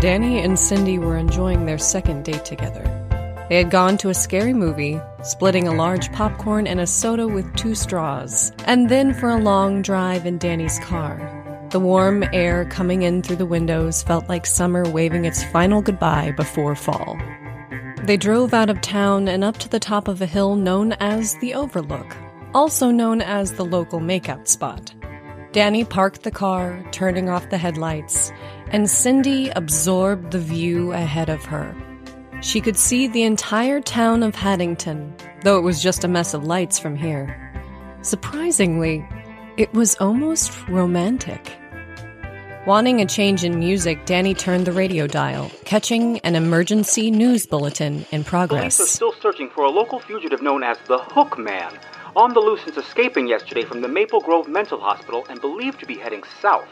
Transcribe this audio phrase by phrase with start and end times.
[0.00, 2.84] Danny and Cindy were enjoying their second date together.
[3.50, 7.54] They had gone to a scary movie, splitting a large popcorn and a soda with
[7.54, 11.18] two straws, and then for a long drive in Danny's car.
[11.68, 16.32] The warm air coming in through the windows felt like summer waving its final goodbye
[16.34, 17.18] before fall.
[18.04, 21.36] They drove out of town and up to the top of a hill known as
[21.40, 22.16] the Overlook,
[22.54, 24.94] also known as the local makeout spot.
[25.52, 28.30] Danny parked the car, turning off the headlights,
[28.70, 31.74] and Cindy absorbed the view ahead of her.
[32.42, 36.44] She could see the entire town of Haddington, though it was just a mess of
[36.44, 37.36] lights from here.
[38.02, 39.06] Surprisingly,
[39.56, 41.56] it was almost romantic.
[42.66, 48.06] Wanting a change in music, Danny turned the radio dial, catching an emergency news bulletin
[48.10, 48.76] in progress.
[48.76, 51.78] Police are still searching for a local fugitive known as the Hook Man,
[52.16, 55.86] on the loose since escaping yesterday from the Maple Grove Mental Hospital and believed to
[55.86, 56.68] be heading south.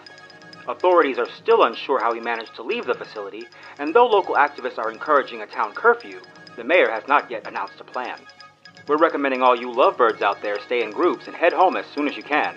[0.68, 4.78] Authorities are still unsure how he managed to leave the facility, and though local activists
[4.78, 6.20] are encouraging a town curfew,
[6.56, 8.18] the mayor has not yet announced a plan.
[8.86, 12.06] We're recommending all you lovebirds out there stay in groups and head home as soon
[12.06, 12.54] as you can.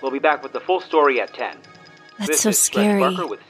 [0.00, 1.56] We'll be back with the full story at 10.
[2.18, 3.02] That's This so is scary.
[3.26, 3.40] With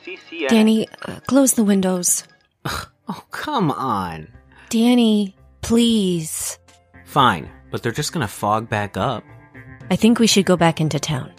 [0.48, 2.24] Danny, uh, close the windows.
[3.10, 4.28] Oh, come on.
[4.68, 6.58] Danny, please.
[7.06, 9.24] Fine, but they're just gonna fog back up.
[9.90, 11.32] I think we should go back into town.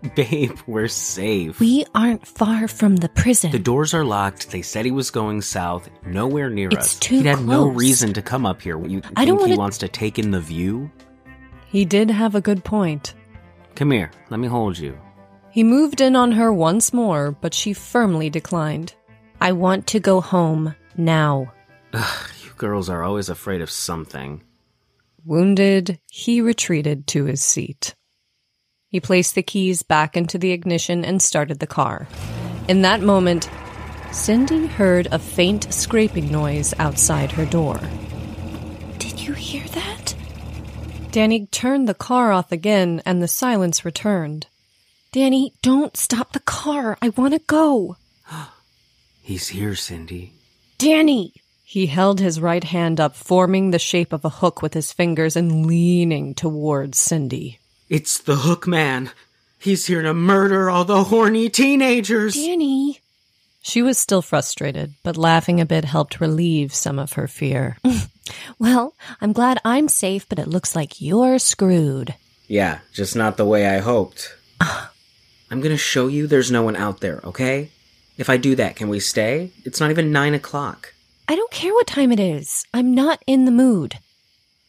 [0.14, 1.58] Babe, we're safe.
[1.60, 3.50] We aren't far from the prison.
[3.50, 4.50] The doors are locked.
[4.50, 6.98] They said he was going south, nowhere near It's us.
[7.00, 8.78] too he had no reason to come up here.
[8.86, 10.90] You I think don't he wanna- wants to take in the view?
[11.66, 13.14] he did have a good point.
[13.74, 14.96] Come here, let me hold you.
[15.50, 18.94] He moved in on her once more, but she firmly declined.
[19.40, 21.52] I want to go home now.
[21.92, 24.42] Ugh, you girls are always afraid of something.
[25.24, 27.94] Wounded, he retreated to his seat.
[28.90, 32.08] He placed the keys back into the ignition and started the car.
[32.68, 33.50] In that moment,
[34.12, 37.78] Cindy heard a faint scraping noise outside her door.
[38.98, 40.14] Did you hear that?
[41.10, 44.46] Danny turned the car off again and the silence returned.
[45.12, 46.96] Danny, don't stop the car.
[47.02, 47.96] I want to go.
[49.22, 50.32] He's here, Cindy.
[50.78, 51.32] Danny!
[51.64, 55.36] He held his right hand up, forming the shape of a hook with his fingers
[55.36, 57.58] and leaning towards Cindy.
[57.88, 59.12] It's the Hook Man.
[59.58, 62.34] He's here to murder all the horny teenagers.
[62.34, 63.00] Danny!
[63.62, 67.78] She was still frustrated, but laughing a bit helped relieve some of her fear.
[68.58, 72.14] well, I'm glad I'm safe, but it looks like you're screwed.
[72.46, 74.34] Yeah, just not the way I hoped.
[74.60, 74.92] Ah.
[75.50, 77.70] I'm gonna show you there's no one out there, okay?
[78.18, 79.50] If I do that, can we stay?
[79.64, 80.92] It's not even nine o'clock.
[81.26, 82.66] I don't care what time it is.
[82.74, 83.98] I'm not in the mood.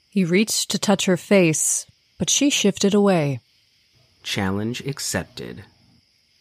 [0.09, 1.85] He reached to touch her face,
[2.19, 3.39] but she shifted away.
[4.21, 5.63] Challenge accepted.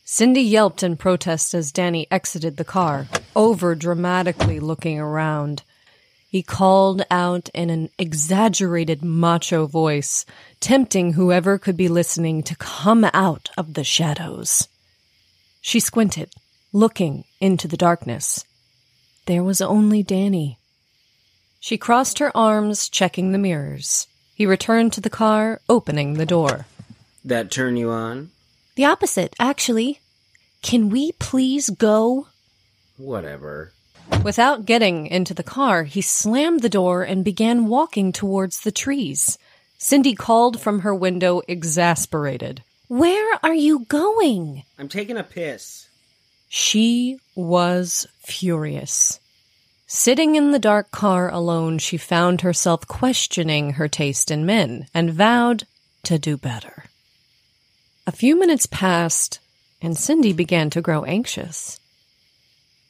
[0.05, 3.07] Cindy yelped in protest as Danny exited the car,
[3.37, 5.63] over dramatically looking around.
[6.29, 10.27] He called out in an exaggerated macho voice,
[10.61, 14.69] tempting whoever could be listening to come out of the shadows.
[15.61, 16.35] She squinted,
[16.73, 18.45] looking into the darkness.
[19.27, 20.59] There was only Danny.
[21.61, 24.07] She crossed her arms, checking the mirrors.
[24.39, 26.67] He returned to the car, opening the door.
[27.25, 28.31] That turn you on?
[28.77, 29.99] The opposite, actually.
[30.63, 32.29] Can we please go?
[32.97, 33.73] Whatever.
[34.23, 39.39] Without getting into the car, he slammed the door and began walking towards the trees.
[39.77, 42.63] Cindy called from her window, exasperated.
[42.87, 44.63] Where are you going?
[44.79, 45.89] I'm taking a piss.
[46.49, 49.19] She was furious.
[49.91, 55.11] Sitting in the dark car alone, she found herself questioning her taste in men and
[55.11, 55.67] vowed
[56.03, 56.85] to do better.
[58.07, 59.41] A few minutes passed,
[59.81, 61.81] and Cindy began to grow anxious.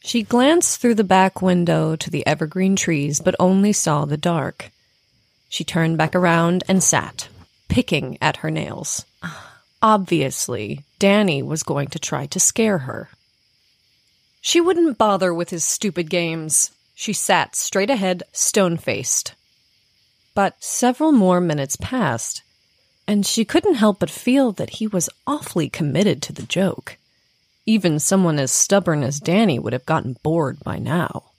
[0.00, 4.72] She glanced through the back window to the evergreen trees, but only saw the dark.
[5.48, 7.28] She turned back around and sat,
[7.68, 9.04] picking at her nails.
[9.80, 13.08] Obviously, Danny was going to try to scare her.
[14.40, 16.72] She wouldn't bother with his stupid games.
[17.00, 19.34] She sat straight ahead, stone faced.
[20.34, 22.42] But several more minutes passed,
[23.06, 26.96] and she couldn't help but feel that he was awfully committed to the joke.
[27.64, 31.30] Even someone as stubborn as Danny would have gotten bored by now.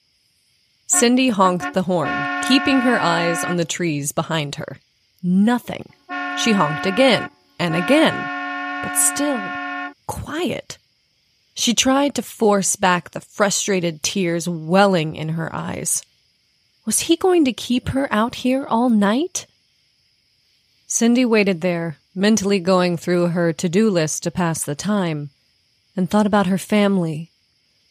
[0.87, 4.77] Cindy honked the horn, keeping her eyes on the trees behind her.
[5.21, 5.89] Nothing.
[6.37, 7.29] She honked again
[7.59, 8.15] and again,
[8.81, 9.37] but still
[10.07, 10.78] quiet.
[11.59, 16.05] She tried to force back the frustrated tears welling in her eyes.
[16.85, 19.45] Was he going to keep her out here all night?
[20.87, 25.31] Cindy waited there, mentally going through her to do list to pass the time,
[25.97, 27.29] and thought about her family.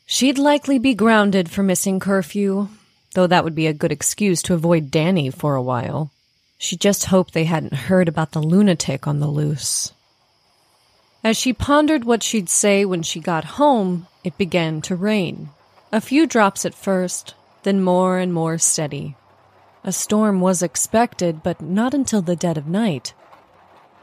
[0.06, 2.68] She'd likely be grounded for missing curfew,
[3.12, 6.10] though that would be a good excuse to avoid Danny for a while.
[6.56, 9.92] She just hoped they hadn't heard about the lunatic on the loose.
[11.24, 15.50] As she pondered what she'd say when she got home, it began to rain.
[15.92, 17.34] A few drops at first,
[17.64, 19.16] then more and more steady.
[19.82, 23.14] A storm was expected, but not until the dead of night.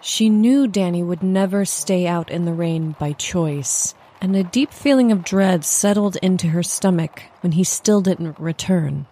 [0.01, 4.71] She knew Danny would never stay out in the rain by choice, and a deep
[4.71, 9.07] feeling of dread settled into her stomach when he still didn't return.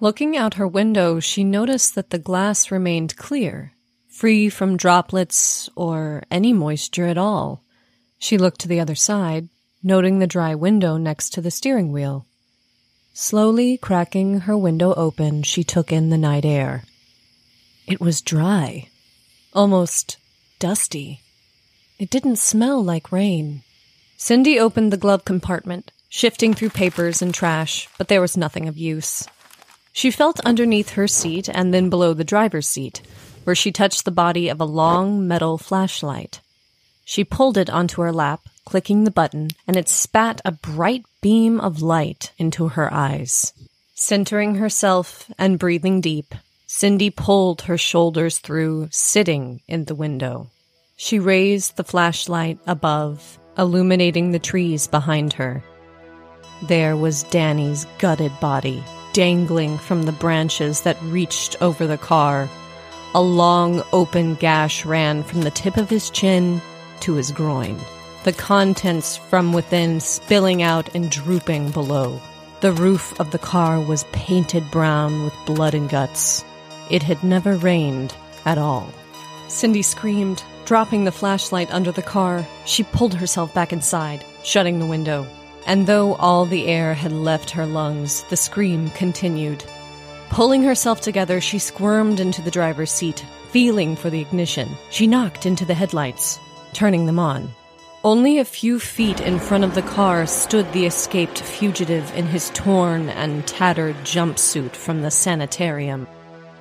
[0.00, 3.71] Looking out her window, she noticed that the glass remained clear,
[4.12, 7.64] free from droplets or any moisture at all.
[8.18, 9.48] She looked to the other side,
[9.82, 12.26] noting the dry window next to the steering wheel.
[13.14, 16.84] Slowly cracking her window open, she took in the night air.
[17.86, 18.88] It was dry,
[19.54, 20.18] almost
[20.58, 21.20] dusty.
[21.98, 23.62] It didn't smell like rain.
[24.16, 28.78] Cindy opened the glove compartment, shifting through papers and trash, but there was nothing of
[28.78, 29.26] use.
[29.92, 33.02] She felt underneath her seat and then below the driver's seat,
[33.44, 36.40] where she touched the body of a long metal flashlight.
[37.04, 41.60] She pulled it onto her lap, clicking the button, and it spat a bright beam
[41.60, 43.52] of light into her eyes.
[43.94, 46.34] Centering herself and breathing deep,
[46.66, 50.48] Cindy pulled her shoulders through, sitting in the window.
[50.96, 55.62] She raised the flashlight above, illuminating the trees behind her.
[56.62, 62.48] There was Danny's gutted body, dangling from the branches that reached over the car.
[63.14, 66.62] A long open gash ran from the tip of his chin
[67.00, 67.78] to his groin,
[68.24, 72.22] the contents from within spilling out and drooping below.
[72.62, 76.42] The roof of the car was painted brown with blood and guts.
[76.88, 78.14] It had never rained
[78.46, 78.90] at all.
[79.48, 82.46] Cindy screamed, dropping the flashlight under the car.
[82.64, 85.26] She pulled herself back inside, shutting the window.
[85.66, 89.62] And though all the air had left her lungs, the scream continued.
[90.32, 94.76] Pulling herself together, she squirmed into the driver's seat, feeling for the ignition.
[94.90, 96.40] She knocked into the headlights
[96.72, 97.50] turning them on.
[98.04, 102.50] Only a few feet in front of the car stood the escaped fugitive in his
[102.50, 106.08] torn and tattered jumpsuit from the sanitarium.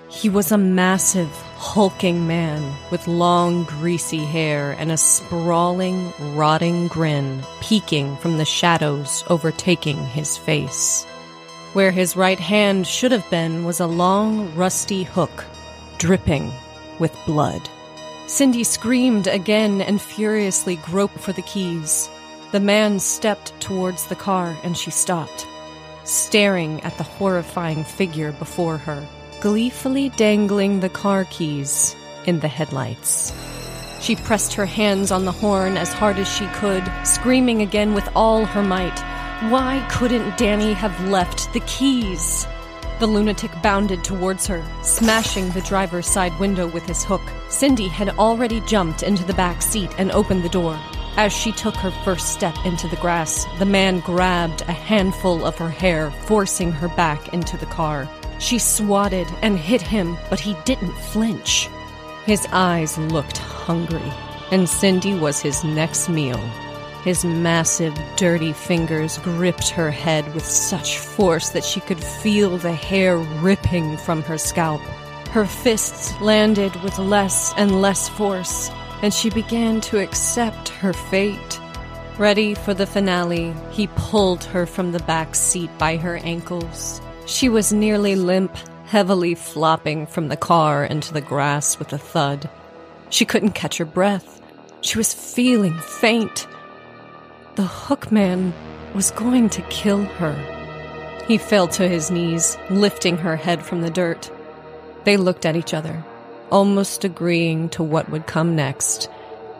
[0.09, 7.41] He was a massive, hulking man with long, greasy hair and a sprawling, rotting grin
[7.61, 11.07] peeking from the shadows overtaking his face.
[11.73, 15.45] Where his right hand should have been was a long, rusty hook,
[15.99, 16.51] dripping
[16.99, 17.61] with blood.
[18.27, 22.09] Cindy screamed again and furiously groped for the keys.
[22.51, 25.47] The man stepped towards the car and she stopped,
[26.03, 29.07] staring at the horrifying figure before her,
[29.39, 31.95] gleefully dangling the car keys
[32.25, 33.33] in the headlights.
[34.01, 38.09] She pressed her hands on the horn as hard as she could, screaming again with
[38.13, 38.99] all her might.
[39.49, 42.45] Why couldn't Danny have left the keys?
[42.99, 47.23] The lunatic bounded towards her, smashing the driver's side window with his hook.
[47.49, 50.79] Cindy had already jumped into the back seat and opened the door.
[51.17, 55.57] As she took her first step into the grass, the man grabbed a handful of
[55.57, 58.07] her hair, forcing her back into the car.
[58.37, 61.67] She swatted and hit him, but he didn't flinch.
[62.27, 64.13] His eyes looked hungry,
[64.51, 66.39] and Cindy was his next meal.
[67.03, 72.73] His massive, dirty fingers gripped her head with such force that she could feel the
[72.73, 74.81] hair ripping from her scalp.
[75.31, 78.69] Her fists landed with less and less force,
[79.01, 81.59] and she began to accept her fate.
[82.19, 87.01] Ready for the finale, he pulled her from the back seat by her ankles.
[87.25, 88.55] She was nearly limp,
[88.85, 92.47] heavily flopping from the car into the grass with a thud.
[93.09, 94.39] She couldn't catch her breath.
[94.81, 96.45] She was feeling faint.
[97.55, 98.53] The hookman
[98.95, 100.35] was going to kill her.
[101.27, 104.31] He fell to his knees, lifting her head from the dirt.
[105.03, 106.03] They looked at each other,
[106.49, 109.09] almost agreeing to what would come next,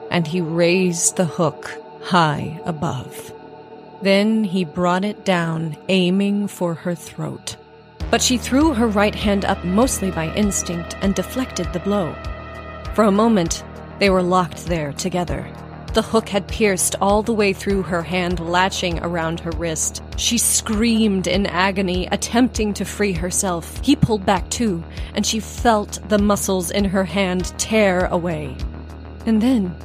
[0.10, 1.70] and he raised the hook
[2.04, 3.34] high above.
[4.02, 7.58] Then he brought it down, aiming for her throat.
[8.10, 12.16] But she threw her right hand up mostly by instinct and deflected the blow.
[12.94, 13.64] For a moment,
[14.00, 15.48] they were locked there together.
[15.94, 20.02] The hook had pierced all the way through her hand, latching around her wrist.
[20.16, 23.78] She screamed in agony, attempting to free herself.
[23.84, 24.82] He pulled back too,
[25.16, 28.56] and she felt the muscles in her hand tear away.
[29.26, 29.76] And then,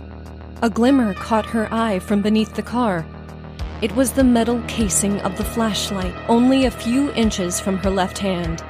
[0.62, 3.04] a glimmer caught her eye from beneath the car.
[3.82, 8.18] It was the metal casing of the flashlight, only a few inches from her left
[8.18, 8.64] hand.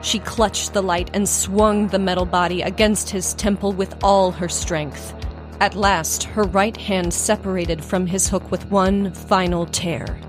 [0.00, 4.48] She clutched the light and swung the metal body against his temple with all her
[4.48, 5.12] strength.
[5.60, 10.20] At last, her right hand separated from his hook with one final tear.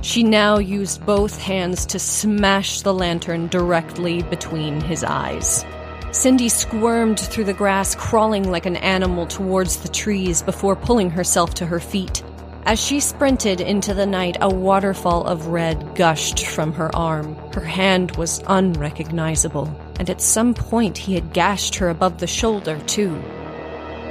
[0.00, 5.64] She now used both hands to smash the lantern directly between his eyes.
[6.12, 11.52] Cindy squirmed through the grass, crawling like an animal towards the trees before pulling herself
[11.54, 12.22] to her feet.
[12.64, 17.34] As she sprinted into the night, a waterfall of red gushed from her arm.
[17.52, 22.78] Her hand was unrecognizable, and at some point he had gashed her above the shoulder,
[22.86, 23.20] too.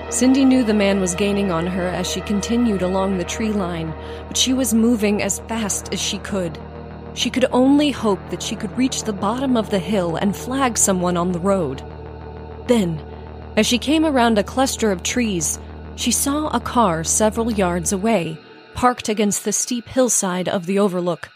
[0.10, 3.94] Cindy knew the man was gaining on her as she continued along the tree line,
[4.28, 6.58] but she was moving as fast as she could.
[7.16, 10.78] She could only hope that she could reach the bottom of the hill and flag
[10.78, 11.82] someone on the road.
[12.68, 13.02] Then,
[13.58, 15.60] as she came around a cluster of trees,
[15.96, 18.38] she saw a car several yards away,
[18.74, 21.30] parked against the steep hillside of the overlook.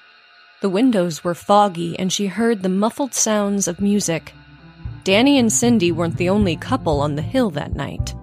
[0.61, 4.33] The windows were foggy, and she heard the muffled sounds of music.
[5.05, 8.13] Danny and Cindy weren't the only couple on the hill that night.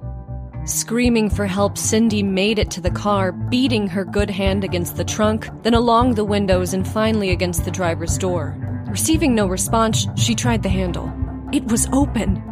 [0.67, 5.05] Screaming for help, Cindy made it to the car, beating her good hand against the
[5.05, 8.57] trunk, then along the windows, and finally against the driver's door.
[8.89, 11.13] Receiving no response, she tried the handle.
[11.53, 12.43] It was open.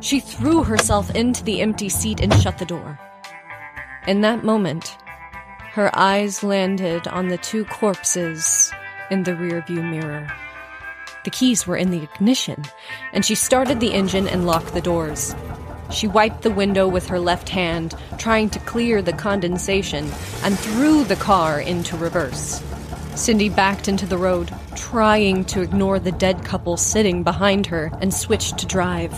[0.00, 3.00] She threw herself into the empty seat and shut the door.
[4.06, 4.98] In that moment,
[5.70, 8.70] her eyes landed on the two corpses
[9.10, 10.30] in the rearview mirror.
[11.24, 12.64] The keys were in the ignition,
[13.14, 15.34] and she started the engine and locked the doors.
[15.92, 20.10] She wiped the window with her left hand, trying to clear the condensation,
[20.42, 22.62] and threw the car into reverse.
[23.14, 28.12] Cindy backed into the road, trying to ignore the dead couple sitting behind her, and
[28.12, 29.12] switched to drive.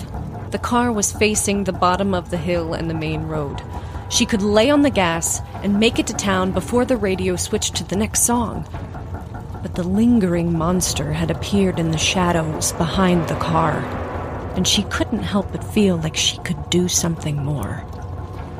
[0.50, 3.62] The car was facing the bottom of the hill and the main road.
[4.08, 7.76] She could lay on the gas and make it to town before the radio switched
[7.76, 8.66] to the next song.
[9.62, 14.03] But the lingering monster had appeared in the shadows behind the car,
[14.56, 17.84] and she couldn't help but feel like she could do something more.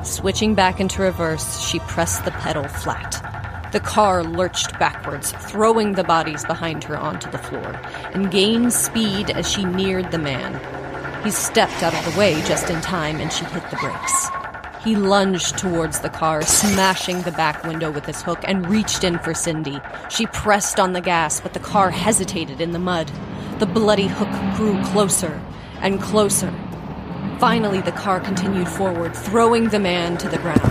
[0.03, 3.21] Switching back into reverse, she pressed the pedal flat.
[3.71, 7.79] The car lurched backwards, throwing the bodies behind her onto the floor,
[8.13, 10.53] and gained speed as she neared the man.
[11.23, 14.29] He stepped out of the way just in time, and she hit the brakes.
[14.83, 19.17] He lunged towards the car, smashing the back window with his hook, and reached in
[19.17, 19.81] for Cindy.
[20.09, 23.11] She pressed on the gas, but the car hesitated in the mud.
[23.57, 25.41] The bloody hook grew closer
[25.81, 26.53] and closer.
[27.39, 30.61] Finally, the car continued forward, throwing the man to the ground.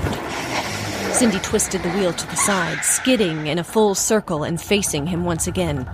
[1.14, 5.25] Cindy twisted the wheel to the side, skidding in a full circle and facing him
[5.25, 5.88] once again.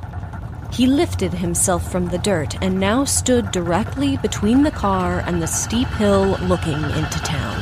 [0.73, 5.47] He lifted himself from the dirt and now stood directly between the car and the
[5.47, 7.61] steep hill looking into town.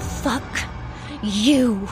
[0.00, 0.68] Fuck
[1.22, 1.88] you!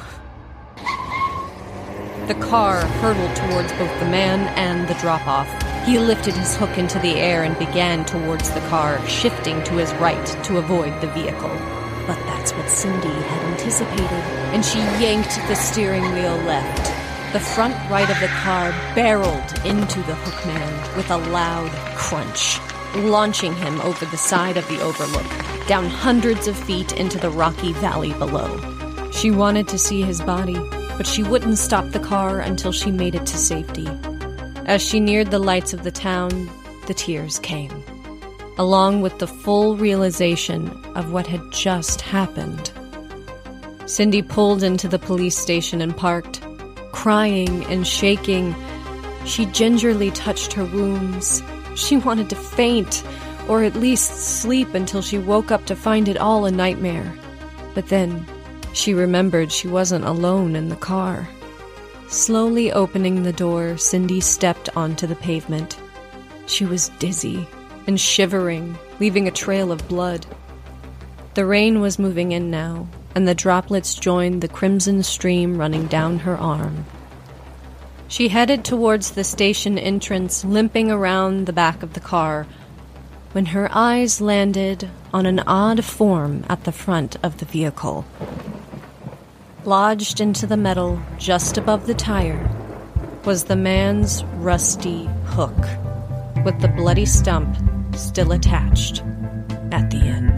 [2.26, 5.48] The car hurtled towards both the man and the drop off.
[5.86, 9.92] He lifted his hook into the air and began towards the car, shifting to his
[9.94, 11.56] right to avoid the vehicle.
[12.04, 16.92] But that's what Cindy had anticipated, and she yanked the steering wheel left.
[17.32, 22.58] The front right of the car barreled into the hookman with a loud crunch,
[22.96, 27.72] launching him over the side of the overlook, down hundreds of feet into the rocky
[27.74, 28.58] valley below.
[29.12, 30.58] She wanted to see his body,
[30.96, 33.88] but she wouldn't stop the car until she made it to safety.
[34.66, 36.50] As she neared the lights of the town,
[36.86, 37.82] the tears came,
[38.58, 42.70] along with the full realization of what had just happened.
[43.86, 46.42] Cindy pulled into the police station and parked,
[46.92, 48.54] crying and shaking.
[49.24, 51.42] She gingerly touched her wounds.
[51.76, 53.04] She wanted to faint,
[53.48, 57.14] or at least sleep until she woke up to find it all a nightmare.
[57.74, 58.26] But then
[58.76, 61.26] she remembered she wasn't alone in the car.
[62.08, 65.78] Slowly opening the door, Cindy stepped onto the pavement.
[66.46, 67.48] She was dizzy
[67.86, 70.26] and shivering, leaving a trail of blood.
[71.32, 76.18] The rain was moving in now, and the droplets joined the crimson stream running down
[76.18, 76.84] her arm.
[78.08, 82.46] She headed towards the station entrance, limping around the back of the car,
[83.32, 88.04] when her eyes landed on an odd form at the front of the vehicle.
[89.66, 92.48] Lodged into the metal just above the tire
[93.24, 95.58] was the man's rusty hook,
[96.44, 97.56] with the bloody stump
[97.96, 99.02] still attached
[99.72, 100.35] at the end.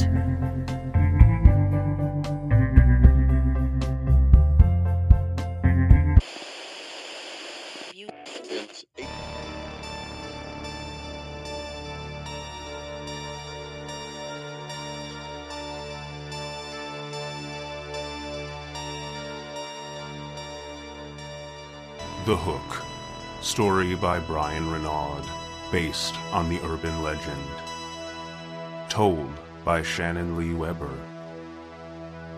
[22.29, 22.85] The Hook.
[23.41, 25.23] Story by Brian Renaud,
[25.73, 27.49] based on the urban legend.
[28.91, 29.31] Told
[29.65, 30.93] by Shannon Lee Weber.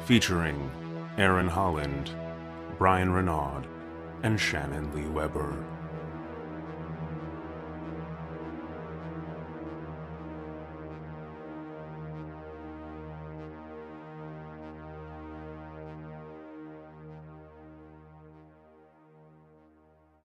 [0.04, 0.70] Featuring
[1.18, 2.12] Aaron Holland,
[2.78, 3.64] Brian Renaud
[4.22, 5.56] and Shannon Lee Weber.